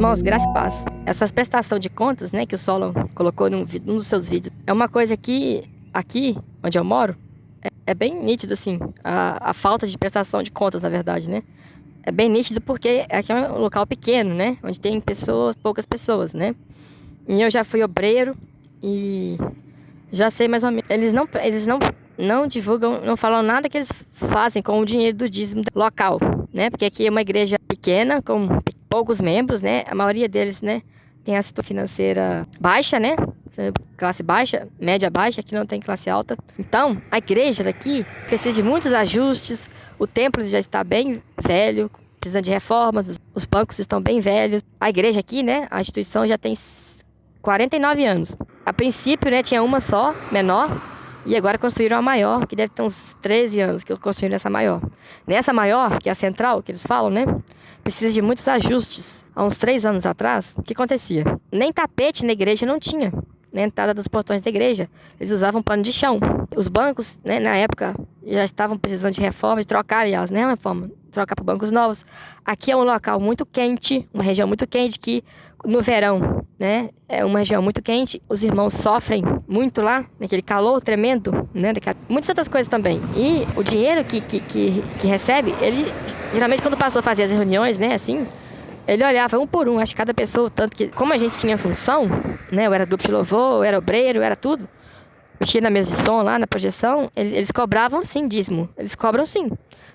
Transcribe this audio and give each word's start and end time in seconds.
Irmãos, 0.00 0.22
graça 0.22 0.48
e 0.48 0.52
paz. 0.54 0.74
Essa 1.04 1.28
prestação 1.28 1.78
de 1.78 1.90
contas, 1.90 2.32
né, 2.32 2.46
que 2.46 2.54
o 2.54 2.58
Solon 2.58 2.90
colocou 3.14 3.50
num, 3.50 3.66
num 3.84 3.96
dos 3.96 4.06
seus 4.06 4.26
vídeos, 4.26 4.50
é 4.66 4.72
uma 4.72 4.88
coisa 4.88 5.14
que 5.14 5.64
aqui, 5.92 6.38
onde 6.64 6.78
eu 6.78 6.82
moro, 6.82 7.14
é, 7.62 7.68
é 7.88 7.94
bem 7.94 8.18
nítido, 8.24 8.54
assim, 8.54 8.78
a, 9.04 9.50
a, 9.50 9.52
falta 9.52 9.86
de 9.86 9.98
prestação 9.98 10.42
de 10.42 10.50
contas, 10.50 10.80
na 10.80 10.88
verdade, 10.88 11.28
né? 11.28 11.42
É 12.02 12.10
bem 12.10 12.30
nítido 12.30 12.62
porque 12.62 13.04
aqui 13.10 13.30
é 13.30 13.52
um 13.52 13.58
local 13.58 13.86
pequeno, 13.86 14.34
né? 14.34 14.56
Onde 14.62 14.80
tem 14.80 14.98
pessoas, 15.02 15.54
poucas 15.54 15.84
pessoas, 15.84 16.32
né? 16.32 16.54
E 17.28 17.38
eu 17.42 17.50
já 17.50 17.62
fui 17.62 17.82
obreiro 17.82 18.34
e 18.82 19.36
já 20.10 20.30
sei 20.30 20.48
mais 20.48 20.64
ou 20.64 20.70
menos. 20.70 20.88
Eles 20.88 21.12
não, 21.12 21.28
eles 21.42 21.66
não, 21.66 21.78
não 22.16 22.46
divulgam, 22.46 23.02
não 23.04 23.18
falam 23.18 23.42
nada 23.42 23.68
que 23.68 23.76
eles 23.76 23.92
fazem 24.14 24.62
com 24.62 24.80
o 24.80 24.86
dinheiro 24.86 25.18
do 25.18 25.28
dízimo 25.28 25.62
local, 25.74 26.18
né? 26.54 26.70
Porque 26.70 26.86
aqui 26.86 27.06
é 27.06 27.10
uma 27.10 27.20
igreja 27.20 27.58
pequena, 27.68 28.22
com 28.22 28.48
poucos 28.90 29.20
membros, 29.20 29.62
né? 29.62 29.84
A 29.86 29.94
maioria 29.94 30.28
deles, 30.28 30.60
né, 30.60 30.82
tem 31.24 31.36
a 31.36 31.42
situação 31.42 31.68
financeira 31.68 32.46
baixa, 32.60 32.98
né? 32.98 33.14
Classe 33.96 34.22
baixa, 34.22 34.66
média 34.78 35.08
baixa, 35.08 35.42
que 35.42 35.54
não 35.54 35.64
tem 35.64 35.80
classe 35.80 36.10
alta. 36.10 36.36
Então, 36.58 37.00
a 37.10 37.18
igreja 37.18 37.62
daqui 37.62 38.04
precisa 38.26 38.54
de 38.54 38.62
muitos 38.62 38.92
ajustes. 38.92 39.68
O 39.98 40.06
templo 40.06 40.44
já 40.46 40.58
está 40.58 40.82
bem 40.82 41.22
velho, 41.40 41.90
precisando 42.18 42.44
de 42.44 42.50
reformas, 42.50 43.18
os 43.34 43.44
bancos 43.44 43.78
estão 43.78 44.00
bem 44.00 44.20
velhos. 44.20 44.62
A 44.80 44.90
igreja 44.90 45.20
aqui, 45.20 45.42
né, 45.42 45.68
a 45.70 45.80
instituição 45.80 46.26
já 46.26 46.36
tem 46.36 46.56
49 47.40 48.04
anos. 48.04 48.36
A 48.66 48.72
princípio, 48.72 49.30
né, 49.30 49.42
tinha 49.42 49.62
uma 49.62 49.80
só, 49.80 50.14
menor, 50.32 50.70
e 51.26 51.36
agora 51.36 51.58
construíram 51.58 51.98
a 51.98 52.02
maior, 52.02 52.46
que 52.46 52.56
deve 52.56 52.72
ter 52.72 52.82
uns 52.82 53.14
13 53.20 53.60
anos 53.60 53.84
que 53.84 53.94
construíram 53.96 54.36
essa 54.36 54.48
maior. 54.50 54.80
Nessa 55.26 55.52
maior, 55.52 56.00
que 56.00 56.08
é 56.08 56.12
a 56.12 56.14
central, 56.14 56.62
que 56.62 56.72
eles 56.72 56.82
falam, 56.82 57.10
né? 57.10 57.26
Precisa 57.82 58.12
de 58.12 58.22
muitos 58.22 58.46
ajustes. 58.46 59.24
Há 59.34 59.44
uns 59.44 59.56
três 59.56 59.84
anos 59.84 60.04
atrás, 60.04 60.52
o 60.56 60.62
que 60.62 60.72
acontecia? 60.72 61.24
Nem 61.50 61.72
tapete 61.72 62.24
na 62.24 62.32
igreja 62.32 62.66
não 62.66 62.78
tinha. 62.78 63.12
Na 63.52 63.62
entrada 63.62 63.92
dos 63.92 64.06
portões 64.06 64.42
da 64.42 64.48
igreja, 64.48 64.88
eles 65.18 65.32
usavam 65.32 65.62
pano 65.62 65.82
de 65.82 65.92
chão. 65.92 66.20
Os 66.54 66.68
bancos, 66.68 67.18
né, 67.24 67.40
na 67.40 67.56
época, 67.56 67.94
já 68.24 68.44
estavam 68.44 68.78
precisando 68.78 69.14
de 69.14 69.20
reforma, 69.20 69.60
de 69.60 69.66
trocar, 69.66 70.00
aliás, 70.00 70.30
né, 70.30 70.46
reforma, 70.46 70.90
trocar 71.10 71.34
para 71.34 71.44
bancos 71.44 71.72
novos. 71.72 72.04
Aqui 72.44 72.70
é 72.70 72.76
um 72.76 72.84
local 72.84 73.18
muito 73.18 73.44
quente, 73.44 74.08
uma 74.14 74.22
região 74.22 74.46
muito 74.46 74.66
quente 74.68 74.98
que 74.98 75.24
no 75.64 75.82
verão, 75.82 76.44
né? 76.58 76.90
É 77.08 77.24
uma 77.24 77.40
região 77.40 77.60
muito 77.60 77.82
quente, 77.82 78.22
os 78.28 78.42
irmãos 78.42 78.74
sofrem 78.74 79.22
muito 79.46 79.82
lá, 79.82 80.06
naquele 80.18 80.42
calor 80.42 80.80
tremendo, 80.80 81.48
né? 81.52 81.72
Daquela... 81.72 81.96
Muitas 82.08 82.28
outras 82.28 82.48
coisas 82.48 82.68
também. 82.68 83.00
E 83.16 83.46
o 83.58 83.62
dinheiro 83.62 84.04
que, 84.04 84.20
que, 84.20 84.40
que, 84.40 84.82
que 84.98 85.06
recebe, 85.06 85.54
ele 85.60 85.92
geralmente 86.32 86.62
quando 86.62 86.74
o 86.74 86.76
pastor 86.76 87.02
fazia 87.02 87.24
as 87.24 87.30
reuniões, 87.30 87.78
né, 87.78 87.94
assim, 87.94 88.26
ele 88.86 89.04
olhava 89.04 89.38
um 89.38 89.46
por 89.46 89.68
um, 89.68 89.78
acho 89.78 89.92
que 89.92 89.98
cada 89.98 90.14
pessoa, 90.14 90.50
tanto 90.50 90.76
que, 90.76 90.88
como 90.88 91.12
a 91.12 91.18
gente 91.18 91.36
tinha 91.36 91.56
função, 91.58 92.08
né, 92.50 92.66
eu 92.66 92.72
era 92.72 92.84
grupo 92.84 93.04
de 93.04 93.12
louvor, 93.12 93.58
eu 93.58 93.64
era 93.64 93.78
obreiro, 93.78 94.18
eu 94.18 94.22
era 94.22 94.36
tudo, 94.36 94.68
mexia 95.38 95.60
na 95.60 95.70
mesa 95.70 95.94
de 95.94 96.02
som 96.02 96.22
lá, 96.22 96.38
na 96.38 96.46
projeção, 96.46 97.10
eles, 97.14 97.32
eles 97.32 97.50
cobravam 97.50 98.04
sim 98.04 98.26
dízimo, 98.26 98.68
eles 98.76 98.94
cobram 98.94 99.26
sim, 99.26 99.50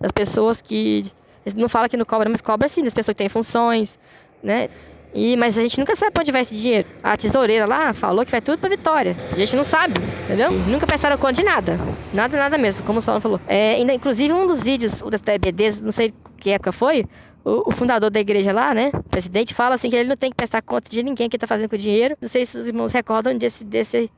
das 0.00 0.12
pessoas 0.12 0.60
que, 0.60 1.10
não 1.56 1.68
falam 1.68 1.88
que 1.88 1.96
não 1.96 2.04
cobram, 2.04 2.30
mas 2.30 2.40
cobra 2.40 2.68
sim, 2.68 2.82
das 2.82 2.94
pessoas 2.94 3.14
que 3.14 3.18
têm 3.18 3.28
funções, 3.28 3.98
né, 4.42 4.68
e, 5.14 5.36
mas 5.36 5.56
a 5.58 5.62
gente 5.62 5.78
nunca 5.78 5.96
sabe 5.96 6.12
pra 6.12 6.20
onde 6.22 6.32
vai 6.32 6.42
esse 6.42 6.54
dinheiro. 6.54 6.86
A 7.02 7.16
tesoureira 7.16 7.66
lá 7.66 7.94
falou 7.94 8.24
que 8.24 8.30
vai 8.30 8.40
tudo 8.40 8.58
pra 8.58 8.68
Vitória. 8.68 9.16
A 9.32 9.36
gente 9.36 9.56
não 9.56 9.64
sabe, 9.64 9.94
entendeu? 10.24 10.52
E 10.52 10.70
nunca 10.70 10.86
prestaram 10.86 11.16
conta 11.16 11.34
de 11.34 11.42
nada. 11.42 11.78
Nada, 12.12 12.36
nada 12.36 12.58
mesmo, 12.58 12.84
como 12.84 12.98
o 12.98 13.02
Solon 13.02 13.20
falou. 13.20 13.40
É, 13.46 13.72
ainda, 13.74 13.92
inclusive, 13.92 14.32
um 14.32 14.46
dos 14.46 14.62
vídeos 14.62 14.92
da 14.94 15.34
EBD, 15.34 15.82
não 15.82 15.92
sei 15.92 16.12
que 16.36 16.50
época 16.50 16.72
foi, 16.72 17.06
o, 17.44 17.70
o, 17.70 17.72
fundador 17.72 18.10
da 18.10 18.20
igreja 18.20 18.52
lá, 18.52 18.74
né? 18.74 18.90
O 18.94 19.02
presidente 19.04 19.54
fala 19.54 19.74
assim 19.76 19.88
que 19.88 19.96
ele 19.96 20.08
não 20.08 20.16
tem 20.16 20.30
que 20.30 20.36
prestar 20.36 20.60
conta 20.60 20.90
de 20.90 21.02
ninguém 21.02 21.28
que 21.28 21.38
tá 21.38 21.46
fazendo 21.46 21.68
com 21.68 21.76
o 21.76 21.78
dinheiro. 21.78 22.16
Não 22.20 22.28
sei 22.28 22.44
se 22.44 22.58
os 22.58 22.66
irmãos 22.66 22.92
recordam 22.92 23.36
desse, 23.36 23.64
desse, 23.64 24.10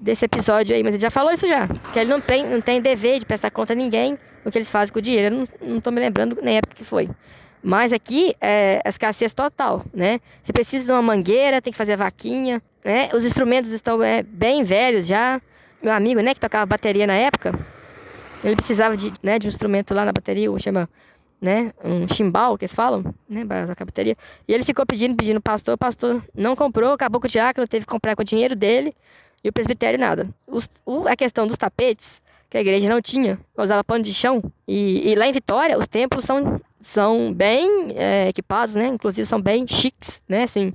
desse 0.00 0.24
episódio 0.24 0.74
aí, 0.76 0.82
mas 0.82 0.94
ele 0.94 1.02
já 1.02 1.10
falou 1.10 1.32
isso 1.32 1.46
já. 1.46 1.66
Que 1.92 1.98
ele 1.98 2.10
não 2.10 2.20
tem, 2.20 2.46
não 2.46 2.60
tem 2.60 2.80
dever 2.80 3.18
de 3.18 3.26
prestar 3.26 3.50
conta 3.50 3.72
a 3.72 3.76
ninguém 3.76 4.16
o 4.44 4.50
que 4.50 4.58
eles 4.58 4.70
fazem 4.70 4.92
com 4.92 4.98
o 4.98 5.02
dinheiro. 5.02 5.34
Eu 5.34 5.38
não, 5.40 5.74
não 5.74 5.80
tô 5.80 5.90
me 5.90 6.00
lembrando 6.00 6.38
nem 6.40 6.58
época 6.58 6.76
que 6.76 6.84
foi. 6.84 7.08
Mas 7.62 7.92
aqui 7.92 8.34
é 8.40 8.80
escassez 8.86 9.32
total, 9.32 9.84
né? 9.92 10.20
Você 10.42 10.52
precisa 10.52 10.86
de 10.86 10.92
uma 10.92 11.02
mangueira, 11.02 11.60
tem 11.60 11.72
que 11.72 11.76
fazer 11.76 11.96
vaquinha, 11.96 12.62
né? 12.84 13.10
Os 13.12 13.24
instrumentos 13.24 13.72
estão 13.72 14.02
é, 14.02 14.22
bem 14.22 14.64
velhos 14.64 15.06
já. 15.06 15.40
Meu 15.82 15.92
amigo, 15.92 16.20
né, 16.20 16.34
que 16.34 16.40
tocava 16.40 16.66
bateria 16.66 17.06
na 17.06 17.14
época, 17.14 17.56
ele 18.42 18.56
precisava 18.56 18.96
de, 18.96 19.12
né, 19.22 19.38
de 19.38 19.46
um 19.46 19.50
instrumento 19.50 19.94
lá 19.94 20.04
na 20.04 20.12
bateria, 20.12 20.50
chama, 20.58 20.88
né, 21.40 21.72
um 21.84 22.08
chimbal, 22.12 22.58
que 22.58 22.64
eles 22.64 22.74
falam, 22.74 23.14
né, 23.28 23.44
para 23.44 23.68
tocar 23.68 23.84
bateria. 23.84 24.16
E 24.46 24.52
ele 24.52 24.64
ficou 24.64 24.84
pedindo, 24.84 25.16
pedindo 25.16 25.40
pastor, 25.40 25.78
pastor 25.78 26.20
não 26.34 26.56
comprou, 26.56 26.92
acabou 26.92 27.20
com 27.20 27.28
o 27.28 27.30
diácono, 27.30 27.68
teve 27.68 27.86
que 27.86 27.92
comprar 27.92 28.16
com 28.16 28.22
o 28.22 28.24
dinheiro 28.24 28.56
dele, 28.56 28.92
e 29.42 29.48
o 29.48 29.52
presbitério 29.52 30.00
nada. 30.00 30.28
Os, 30.46 30.68
o, 30.84 31.06
a 31.06 31.14
questão 31.14 31.46
dos 31.46 31.56
tapetes, 31.56 32.20
que 32.50 32.56
a 32.56 32.60
igreja 32.60 32.88
não 32.88 33.00
tinha, 33.00 33.38
usava 33.56 33.84
pano 33.84 34.02
de 34.02 34.12
chão. 34.12 34.42
E, 34.66 35.12
e 35.12 35.14
lá 35.14 35.28
em 35.28 35.32
Vitória, 35.32 35.78
os 35.78 35.86
templos 35.86 36.24
são 36.24 36.60
são 36.80 37.32
bem 37.32 37.92
é, 37.96 38.28
equipados, 38.28 38.74
né? 38.74 38.88
Inclusive 38.88 39.26
são 39.26 39.40
bem 39.40 39.66
chiques, 39.66 40.22
né? 40.28 40.44
Assim, 40.44 40.72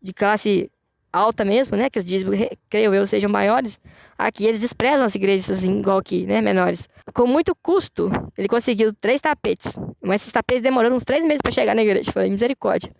de 0.00 0.12
classe 0.12 0.70
alta 1.12 1.44
mesmo, 1.44 1.76
né? 1.76 1.90
Que 1.90 1.98
os 1.98 2.04
dízimos, 2.04 2.36
creio 2.70 2.94
eu, 2.94 3.06
sejam 3.06 3.30
maiores. 3.30 3.80
Aqui 4.16 4.46
eles 4.46 4.60
desprezam 4.60 5.04
as 5.04 5.14
igrejas 5.14 5.58
assim, 5.58 5.80
igual 5.80 5.98
aqui, 5.98 6.26
né? 6.26 6.40
Menores. 6.40 6.88
Com 7.12 7.26
muito 7.26 7.54
custo, 7.54 8.10
ele 8.36 8.48
conseguiu 8.48 8.92
três 8.94 9.20
tapetes. 9.20 9.72
Mas 10.00 10.22
esses 10.22 10.32
tapetes 10.32 10.62
demoraram 10.62 10.96
uns 10.96 11.04
três 11.04 11.22
meses 11.24 11.40
para 11.42 11.52
chegar 11.52 11.74
na 11.74 11.82
igreja. 11.82 12.12
Falei, 12.12 12.30
misericórdia. 12.30 12.90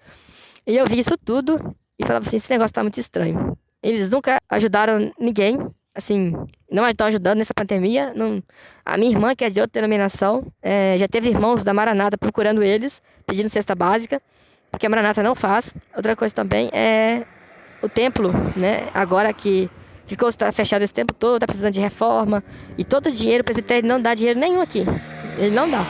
E 0.66 0.76
eu 0.76 0.86
vi 0.86 0.98
isso 0.98 1.16
tudo 1.16 1.74
e 1.98 2.04
falava 2.04 2.26
assim, 2.26 2.36
esse 2.36 2.50
negócio 2.50 2.72
tá 2.74 2.82
muito 2.82 3.00
estranho. 3.00 3.56
Eles 3.82 4.10
nunca 4.10 4.40
ajudaram 4.48 5.12
ninguém, 5.19 5.58
assim, 5.94 6.32
não 6.70 6.86
estão 6.88 7.06
ajudando 7.06 7.38
nessa 7.38 7.54
pandemia. 7.54 8.12
Não... 8.14 8.42
A 8.84 8.97
minha 8.97 9.10
irmã, 9.10 9.34
que 9.34 9.44
é 9.44 9.50
de 9.50 9.60
outra 9.60 9.80
denominação, 9.80 10.47
é, 10.62 10.97
já 10.98 11.06
teve 11.06 11.28
irmãos 11.28 11.62
da 11.62 11.72
Maranata 11.72 12.19
procurando 12.19 12.62
eles, 12.62 13.00
pedindo 13.26 13.48
cesta 13.48 13.75
básica, 13.75 14.20
porque 14.70 14.86
a 14.86 14.91
Maranata 14.91 15.22
não 15.22 15.34
faz. 15.34 15.72
Outra 15.94 16.16
coisa 16.16 16.34
também 16.34 16.69
é 16.72 17.25
o 17.82 17.88
templo, 17.88 18.32
né? 18.56 18.88
Agora 18.94 19.32
que 19.32 19.70
ficou 20.06 20.32
tá 20.32 20.50
fechado 20.50 20.82
esse 20.82 20.92
tempo 20.92 21.14
todo, 21.14 21.34
está 21.34 21.47
precisando 21.47 21.72
de 21.72 21.81
reforma, 21.81 22.42
e 22.76 22.84
todo 22.84 23.06
o 23.06 23.12
dinheiro, 23.12 23.42
o 23.42 23.44
presbitério 23.44 23.88
não 23.88 24.00
dá 24.00 24.14
dinheiro 24.14 24.38
nenhum 24.38 24.60
aqui. 24.60 24.84
Ele 25.38 25.54
não 25.54 25.70
dá. 25.70 25.84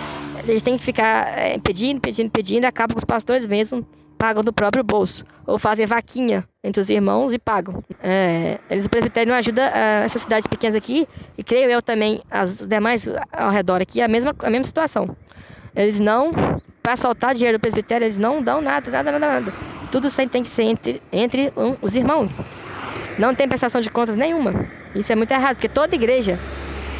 Gente 0.44 0.64
tem 0.64 0.76
que 0.76 0.84
ficar 0.84 1.38
é, 1.38 1.58
pedindo, 1.58 2.00
pedindo, 2.00 2.30
pedindo, 2.30 2.64
acaba 2.64 2.94
com 2.94 2.98
os 2.98 3.04
pastores 3.04 3.46
mesmo 3.46 3.86
pagam 4.22 4.44
do 4.44 4.53
próprio 4.53 4.84
bolso, 4.84 5.25
ou 5.44 5.59
fazem 5.59 5.84
vaquinha 5.84 6.44
entre 6.62 6.81
os 6.81 6.88
irmãos 6.88 7.33
e 7.33 7.41
pagam. 7.41 7.83
É, 8.00 8.60
eles, 8.71 8.87
o 8.87 8.88
presbitério 8.88 9.33
não 9.33 9.37
ajuda 9.37 9.69
uh, 9.69 10.05
essas 10.05 10.22
cidades 10.22 10.47
pequenas 10.47 10.77
aqui, 10.77 11.09
e 11.37 11.43
creio 11.43 11.69
eu 11.69 11.83
também, 11.83 12.22
as 12.31 12.65
demais 12.65 13.05
ao 13.33 13.50
redor 13.50 13.83
aqui, 13.83 14.00
a 14.00 14.06
mesma, 14.06 14.33
a 14.38 14.49
mesma 14.49 14.65
situação. 14.65 15.16
Eles 15.75 15.99
não, 15.99 16.31
para 16.81 16.97
soltar 16.97 17.34
dinheiro 17.34 17.59
do 17.59 17.60
presbitério, 17.60 18.05
eles 18.05 18.16
não 18.16 18.41
dão 18.41 18.62
nada, 18.62 18.88
nada, 18.93 19.10
nada, 19.10 19.41
nada. 19.41 19.53
Tudo 19.91 20.09
tem 20.28 20.44
que 20.44 20.50
ser 20.50 20.62
entre, 20.62 21.03
entre 21.10 21.53
um, 21.56 21.75
os 21.83 21.97
irmãos. 21.97 22.33
Não 23.19 23.34
tem 23.34 23.49
prestação 23.49 23.81
de 23.81 23.91
contas 23.91 24.15
nenhuma. 24.15 24.66
Isso 24.94 25.10
é 25.10 25.16
muito 25.16 25.33
errado, 25.33 25.56
porque 25.56 25.69
toda 25.69 25.97
igreja 25.97 26.39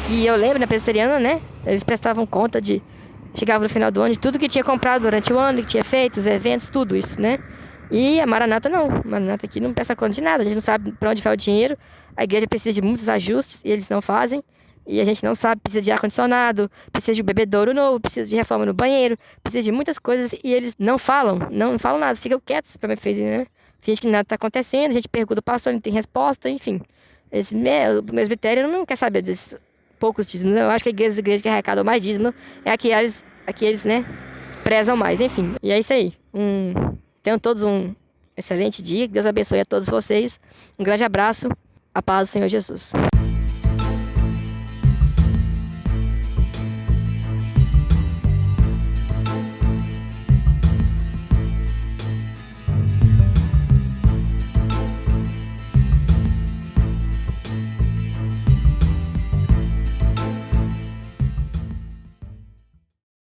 que 0.07 0.25
eu 0.25 0.35
lembro 0.35 0.59
na 0.59 0.67
presbiteriana, 0.67 1.21
né, 1.21 1.39
eles 1.65 1.85
prestavam 1.85 2.25
conta 2.25 2.59
de 2.59 2.83
chegava 3.35 3.63
no 3.63 3.69
final 3.69 3.91
do 3.91 4.01
ano 4.01 4.15
tudo 4.15 4.39
que 4.39 4.47
tinha 4.47 4.63
comprado 4.63 5.03
durante 5.03 5.31
o 5.33 5.39
ano, 5.39 5.61
que 5.61 5.67
tinha 5.67 5.83
feito, 5.83 6.17
os 6.17 6.25
eventos, 6.25 6.69
tudo 6.69 6.95
isso, 6.95 7.19
né? 7.19 7.39
E 7.91 8.19
a 8.19 8.25
Maranata 8.25 8.69
não. 8.69 8.85
A 8.85 9.01
Maranata 9.07 9.45
aqui 9.45 9.59
não 9.59 9.73
presta 9.73 9.95
conta 9.95 10.13
de 10.13 10.21
nada. 10.21 10.41
A 10.41 10.43
gente 10.43 10.55
não 10.55 10.61
sabe 10.61 10.91
para 10.93 11.11
onde 11.11 11.21
vai 11.21 11.33
o 11.33 11.37
dinheiro. 11.37 11.77
A 12.15 12.23
igreja 12.23 12.47
precisa 12.47 12.73
de 12.73 12.81
muitos 12.81 13.07
ajustes 13.09 13.61
e 13.63 13.71
eles 13.71 13.89
não 13.89 14.01
fazem. 14.01 14.43
E 14.85 14.99
a 14.99 15.05
gente 15.05 15.23
não 15.23 15.33
sabe, 15.33 15.61
precisa 15.61 15.81
de 15.81 15.91
ar-condicionado, 15.91 16.69
precisa 16.91 17.15
de 17.15 17.21
um 17.21 17.25
bebedouro 17.25 17.73
novo, 17.73 18.01
precisa 18.01 18.29
de 18.29 18.35
reforma 18.35 18.65
no 18.65 18.73
banheiro, 18.73 19.17
precisa 19.41 19.63
de 19.63 19.71
muitas 19.71 19.97
coisas 19.97 20.33
e 20.43 20.53
eles 20.53 20.75
não 20.77 20.97
falam, 20.97 21.47
não 21.49 21.79
falam 21.79 22.01
nada, 22.01 22.17
ficam 22.17 22.37
quietos 22.37 22.75
para 22.75 22.89
me 22.89 22.97
fazer, 22.97 23.23
né? 23.23 23.47
Finge 23.79 24.01
que 24.01 24.07
nada 24.07 24.23
está 24.23 24.35
acontecendo, 24.35 24.91
a 24.91 24.93
gente 24.93 25.07
pergunta 25.07 25.39
o 25.39 25.43
pastor, 25.43 25.71
não 25.71 25.79
tem 25.79 25.93
resposta, 25.93 26.49
enfim. 26.49 26.81
Esse, 27.31 27.55
o 27.97 28.03
presbitério 28.03 28.67
não 28.67 28.85
quer 28.85 28.97
saber 28.97 29.21
desses 29.21 29.55
poucos 29.99 30.27
dízimos. 30.27 30.57
Eu 30.57 30.69
acho 30.69 30.83
que 30.83 30.89
a 30.89 30.91
igreja, 30.91 31.13
as 31.13 31.17
igrejas 31.17 31.41
que 31.41 31.47
arrecadam 31.47 31.83
mais 31.83 32.03
dízimo 32.03 32.33
é 32.65 32.71
a 32.71 32.77
que 32.77 32.89
a 33.45 33.53
que 33.53 33.65
eles, 33.65 33.83
né, 33.83 34.05
prezam 34.63 34.95
mais. 34.95 35.21
Enfim, 35.21 35.55
e 35.61 35.71
é 35.71 35.79
isso 35.79 35.93
aí. 35.93 36.13
Um, 36.33 36.73
tenham 37.21 37.39
todos 37.39 37.63
um 37.63 37.93
excelente 38.35 38.81
dia. 38.81 39.07
Deus 39.07 39.25
abençoe 39.25 39.59
a 39.59 39.65
todos 39.65 39.87
vocês. 39.87 40.39
Um 40.77 40.83
grande 40.83 41.03
abraço. 41.03 41.49
A 41.93 42.01
paz 42.01 42.27
do 42.27 42.31
Senhor 42.31 42.47
Jesus. 42.47 42.91